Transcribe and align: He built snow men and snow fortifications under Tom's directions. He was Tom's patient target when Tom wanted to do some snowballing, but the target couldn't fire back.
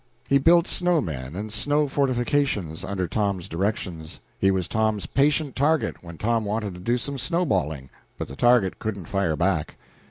He 0.27 0.39
built 0.39 0.65
snow 0.67 0.99
men 0.99 1.35
and 1.35 1.53
snow 1.53 1.87
fortifications 1.87 2.83
under 2.83 3.07
Tom's 3.07 3.47
directions. 3.47 4.19
He 4.39 4.49
was 4.49 4.67
Tom's 4.67 5.05
patient 5.05 5.55
target 5.55 6.03
when 6.03 6.17
Tom 6.17 6.43
wanted 6.43 6.73
to 6.73 6.79
do 6.79 6.97
some 6.97 7.19
snowballing, 7.19 7.91
but 8.17 8.27
the 8.27 8.35
target 8.35 8.79
couldn't 8.79 9.05
fire 9.05 9.35
back. 9.35 9.75